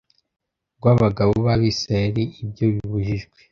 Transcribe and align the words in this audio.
rw'abagabo 0.77 1.31
b'abisirayeli 1.45 2.23
ibyo 2.43 2.65
bibujijwe 2.73 3.37